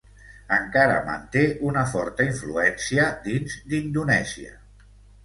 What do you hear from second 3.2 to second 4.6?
dins d'Indonèsia.